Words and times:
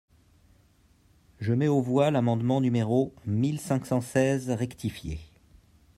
Je 1.39 1.53
mets 1.53 1.67
aux 1.67 1.79
voix 1.83 2.09
l’amendement 2.09 2.59
numéro 2.59 3.13
mille 3.27 3.59
cinq 3.59 3.85
cent 3.85 4.01
seize 4.01 4.49
rectifié. 4.49 5.19